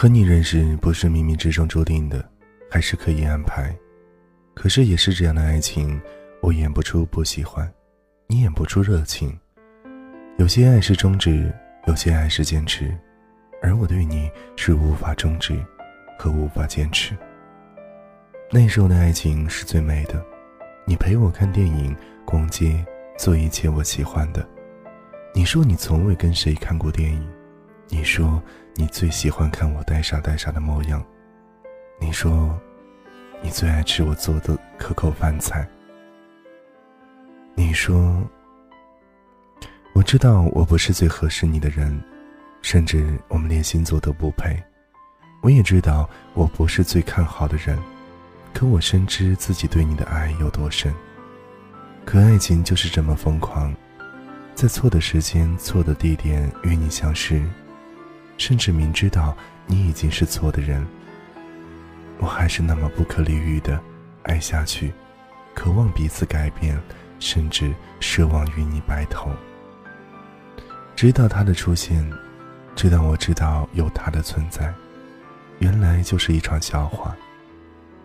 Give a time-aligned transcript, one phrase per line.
[0.00, 2.26] 和你认识不是冥冥之中注定的，
[2.70, 3.70] 还是可以安排。
[4.54, 6.00] 可是也是这样的爱情，
[6.40, 7.70] 我演不出不喜欢，
[8.26, 9.38] 你演不出热情。
[10.38, 11.52] 有些爱是终止，
[11.86, 12.96] 有些爱是坚持，
[13.60, 15.54] 而我对你是无法终止，
[16.18, 17.14] 和无法坚持。
[18.50, 20.24] 那时候的爱情是最美的，
[20.86, 22.82] 你陪我看电影、逛街，
[23.18, 24.48] 做一切我喜欢的。
[25.34, 27.28] 你说你从未跟谁看过电影，
[27.92, 28.40] 你说
[28.76, 31.04] 你最喜欢看我呆傻呆傻的模样，
[31.98, 32.56] 你说
[33.42, 35.68] 你最爱吃我做的可口饭菜。
[37.56, 38.22] 你说
[39.92, 42.00] 我知道我不是最合适你的人，
[42.62, 44.56] 甚至我们连星座都不配。
[45.42, 47.76] 我也知道我不是最看好的人，
[48.54, 50.94] 可我深知自己对你的爱有多深。
[52.04, 53.74] 可爱情就是这么疯狂。
[54.54, 57.42] 在错的时间、错的地点与你相识，
[58.40, 60.82] 甚至明知道你已经是错的人，
[62.16, 63.78] 我还是那么不可理喻的
[64.22, 64.90] 爱下去，
[65.54, 66.80] 渴望彼此改变，
[67.18, 69.30] 甚至奢望与你白头。
[70.96, 72.10] 直到他的出现，
[72.74, 74.72] 直到我知道有他的存在，
[75.58, 77.14] 原来就是一场笑话。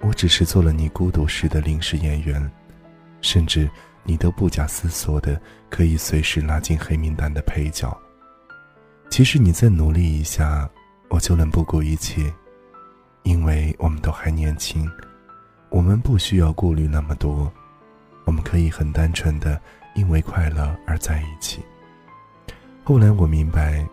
[0.01, 2.51] 我只是做了你孤独时的临时演员，
[3.21, 3.69] 甚至。
[4.07, 7.99] 你都不假思索的可以随时拉进黑名单的配角。
[9.09, 10.69] 其实你再努力一下，
[11.09, 12.33] 我就能不顾一切，
[13.23, 14.89] 因为我们都还年轻，
[15.69, 17.51] 我们不需要顾虑那么多，
[18.25, 19.59] 我们可以很单纯的
[19.95, 21.61] 因为快乐而在一起。
[22.83, 23.87] 后来我明白，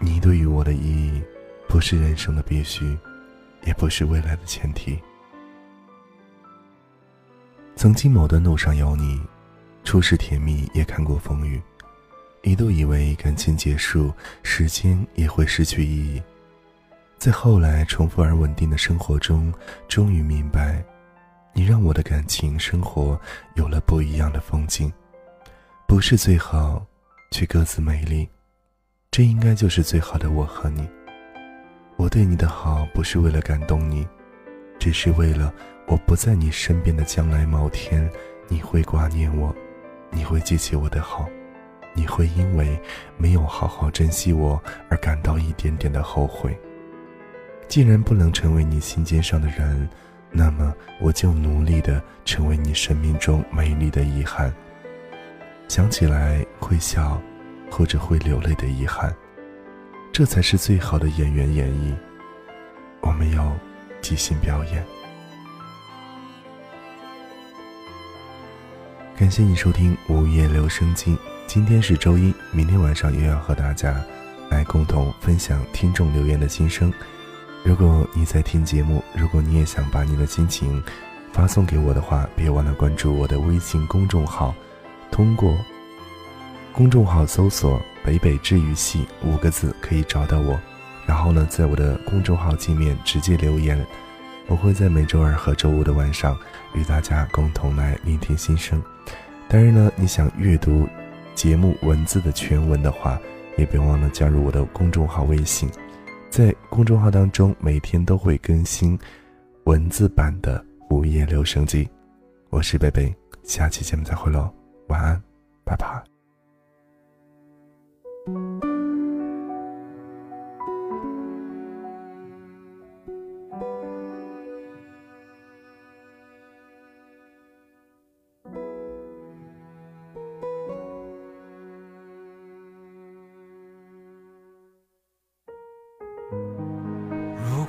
[0.00, 1.22] 你对于我的意义，
[1.68, 2.98] 不是人生的必须，
[3.64, 4.98] 也不是未来的前提。
[7.76, 9.20] 曾经某段路上有你。
[9.84, 11.60] 初识甜蜜，也看过风雨，
[12.44, 14.12] 一度以为感情结束，
[14.42, 16.22] 时间也会失去意义。
[17.16, 19.52] 在后来重复而稳定的生活中，
[19.88, 20.84] 终于明白，
[21.54, 23.18] 你让我的感情生活
[23.54, 24.92] 有了不一样的风景。
[25.88, 26.84] 不是最好，
[27.30, 28.28] 却各自美丽。
[29.10, 30.86] 这应该就是最好的我和你。
[31.96, 34.06] 我对你的好，不是为了感动你，
[34.78, 35.50] 只是为了
[35.86, 38.10] 我不在你身边的将来某天，
[38.48, 39.54] 你会挂念我。
[40.10, 41.26] 你会记起我的好，
[41.94, 42.78] 你会因为
[43.16, 46.58] 没有好好珍惜我而感到一点点的后悔。
[47.68, 49.88] 既然不能成为你心尖上的人，
[50.30, 54.52] 那么我就努力的成为你生命中美丽的遗憾。
[55.66, 57.20] 想起来会笑，
[57.70, 59.14] 或者会流泪的遗憾，
[60.12, 61.94] 这才是最好的演员演绎。
[63.00, 63.56] 我们要
[64.00, 64.84] 即兴表演。
[69.16, 71.16] 感谢你收听午夜留声机。
[71.46, 74.02] 今天是周一，明天晚上又要和大家
[74.50, 76.92] 来共同分享听众留言的心声。
[77.62, 80.82] 如果你在听节目，如果你也想把你的心情
[81.32, 84.54] 发送给我的话，别忘了关注我的微信公众号。
[85.10, 85.56] 通过
[86.72, 90.58] 公众号搜索“北北治愈系”五个字可以找到我。
[91.06, 93.84] 然后呢，在我的公众号界面直接留言。
[94.46, 96.36] 我会在每周二和周五的晚上
[96.74, 98.82] 与大家共同来聆听心声。
[99.48, 100.88] 当然呢，你想阅读
[101.34, 103.20] 节目文字的全文的话，
[103.56, 105.68] 也别忘了加入我的公众号微信，
[106.30, 108.98] 在公众号当中每天都会更新
[109.64, 111.88] 文字版的午夜留声机。
[112.50, 114.48] 我是贝贝，下期节目再会喽，
[114.88, 115.20] 晚安，
[115.64, 116.13] 拜拜。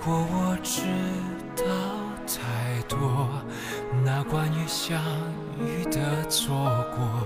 [0.06, 0.84] 果我知
[1.57, 1.66] 道
[2.28, 3.28] 太多，
[4.04, 5.02] 那关于相
[5.60, 6.56] 遇的错
[6.96, 7.25] 过，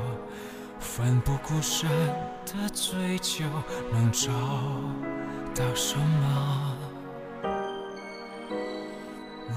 [0.79, 1.89] 奋不顾身
[2.45, 3.43] 的追求，
[3.91, 4.29] 能找
[5.53, 6.77] 到什么？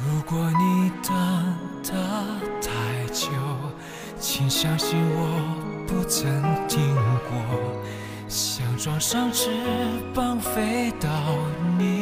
[0.05, 1.15] 如果你等
[1.85, 1.93] 得
[2.61, 3.29] 太久，
[4.19, 6.29] 请相信我不曾
[6.67, 6.93] 停
[7.31, 7.39] 过，
[8.27, 9.49] 想装上翅
[10.13, 11.09] 膀飞到
[11.79, 12.02] 你。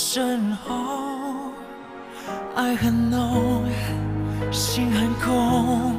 [0.00, 1.50] 身后，
[2.54, 3.64] 爱很浓，
[4.52, 5.96] 心很空，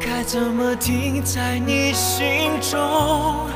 [0.00, 3.46] 该怎么停在你心中？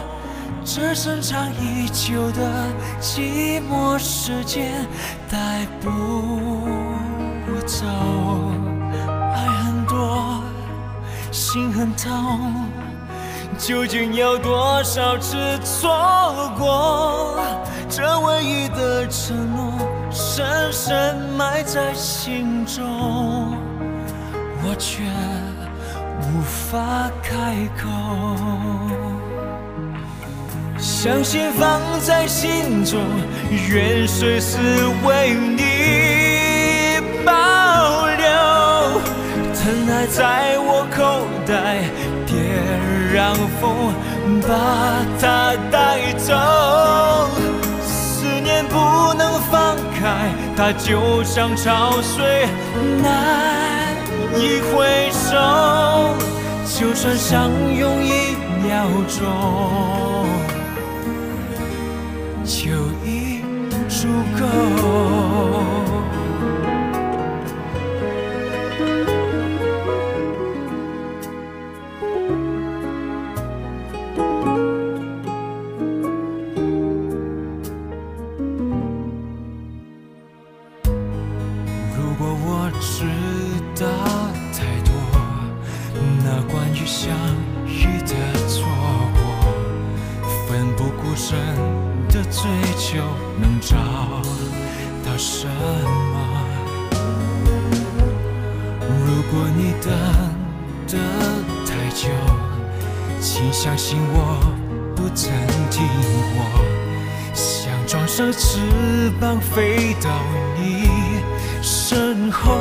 [0.66, 2.66] 这深藏已久的
[3.00, 4.86] 寂寞时间
[5.30, 5.90] 带不
[7.66, 7.86] 走，
[9.08, 10.42] 爱很多，
[11.32, 12.52] 心很痛。
[13.56, 17.38] 究竟有多少次错过？
[17.96, 19.72] 这唯一的承诺，
[20.10, 22.84] 深深埋在心中，
[24.64, 25.04] 我却
[26.20, 27.86] 无法开口。
[30.76, 33.00] 相信放在心中，
[33.70, 34.58] 愿随时
[35.06, 38.26] 为你保留。
[39.54, 41.84] 疼爱在我口袋，
[42.26, 42.34] 别
[43.14, 43.94] 让风
[44.42, 44.48] 把
[45.20, 46.34] 它带走。
[48.68, 52.46] 不能放开，它就像潮水，
[53.02, 53.96] 难
[54.36, 55.34] 以回收。
[56.76, 60.03] 就算相拥一秒钟。
[92.94, 93.00] 就
[93.40, 93.74] 能找
[95.04, 96.16] 到什么？
[99.04, 99.90] 如果你等
[100.86, 100.96] 得
[101.66, 102.06] 太久，
[103.20, 104.38] 请相信我
[104.94, 105.32] 不曾
[105.72, 105.82] 停
[106.36, 106.44] 过。
[107.34, 108.60] 想装上翅
[109.20, 110.08] 膀飞到
[110.56, 110.88] 你
[111.62, 112.54] 身后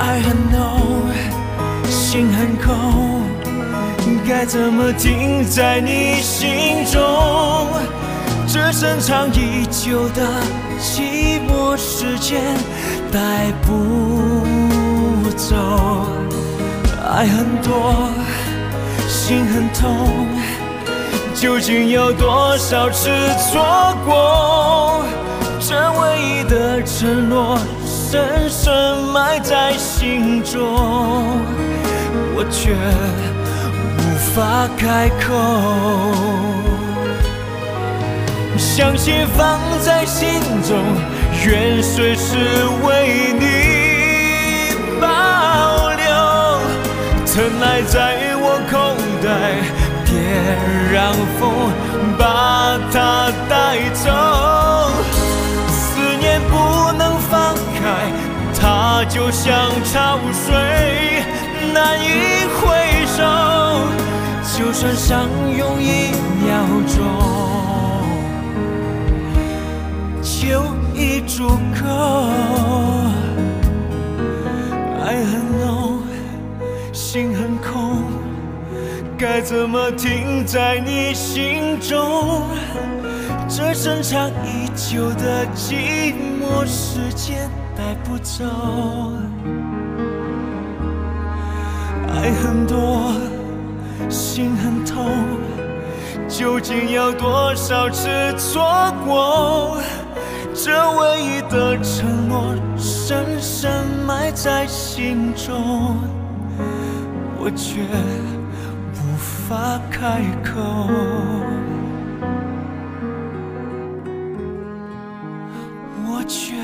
[0.00, 0.20] ，I
[0.50, 1.12] know，
[1.88, 3.22] 心很空。
[4.26, 7.00] 该怎么停在你心中？
[8.50, 10.26] 这深藏已久的
[10.80, 12.40] 寂寞，时间
[13.12, 15.54] 带不走。
[17.12, 18.08] 爱很多，
[19.06, 20.26] 心很痛，
[21.34, 23.10] 究竟有多少次
[23.52, 25.04] 错过？
[25.60, 30.58] 这唯一的承诺，深深埋在心中，
[32.34, 34.08] 我却无。
[34.34, 35.34] 法开口，
[38.58, 40.76] 相信放在心中，
[41.46, 42.36] 愿随时
[42.84, 46.04] 为你保留。
[47.24, 49.28] 疼爱在我口袋，
[50.04, 50.10] 别
[50.92, 51.70] 让风
[52.18, 54.04] 把它带走。
[55.70, 58.10] 思念不能放开，
[58.60, 61.22] 它就像潮水，
[61.72, 63.16] 难以回首。
[64.56, 66.10] 就算相拥一
[66.42, 66.50] 秒
[66.88, 66.98] 钟，
[70.48, 70.64] 就
[70.94, 72.30] 已足够。
[75.04, 76.00] 爱很浓，
[76.90, 78.02] 心很空，
[79.18, 82.44] 该怎么停在你心中？
[83.46, 88.44] 这深藏已久的寂寞，时间带不走。
[92.14, 93.12] 爱很多。
[94.08, 95.04] 心很痛，
[96.28, 98.62] 究竟有多少次错
[99.04, 99.76] 过？
[100.60, 105.96] 这唯一的承诺，深深埋在心中，
[107.38, 107.80] 我却
[108.92, 110.60] 无法开口，
[116.08, 116.56] 我却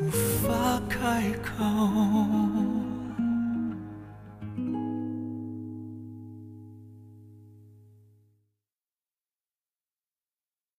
[0.00, 0.10] 无
[0.48, 2.49] 法开口。